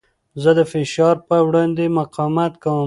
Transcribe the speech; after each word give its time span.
زه 0.41 0.49
د 0.59 0.61
فشار 0.71 1.15
په 1.27 1.35
وړاندې 1.47 1.93
مقاومت 1.97 2.53
کوم. 2.63 2.79